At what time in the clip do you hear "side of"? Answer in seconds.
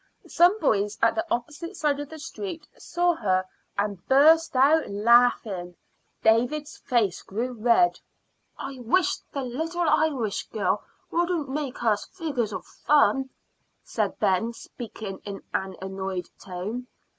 1.77-2.09